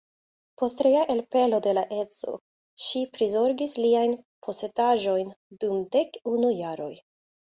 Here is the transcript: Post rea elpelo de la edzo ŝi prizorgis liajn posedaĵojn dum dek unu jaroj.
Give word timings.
Post 0.59 0.79
rea 0.85 1.01
elpelo 1.13 1.57
de 1.65 1.73
la 1.77 1.81
edzo 1.97 2.31
ŝi 2.85 3.03
prizorgis 3.17 3.77
liajn 3.83 4.15
posedaĵojn 4.47 5.31
dum 5.65 5.79
dek 5.97 6.17
unu 6.35 6.53
jaroj. 6.63 6.93